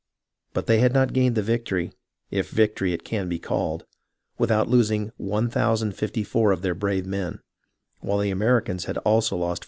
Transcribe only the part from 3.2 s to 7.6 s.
be called— without losing 1054 of their brave men,